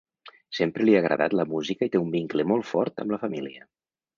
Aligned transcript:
Sempre 0.59 0.87
li 0.87 0.95
ha 0.95 1.01
agradat 1.03 1.35
la 1.39 1.45
música 1.51 1.89
i 1.91 1.91
té 1.97 2.01
un 2.07 2.09
vincle 2.17 2.49
molt 2.53 2.69
fort 2.71 3.05
amb 3.05 3.17
la 3.17 3.21
família. 3.27 3.71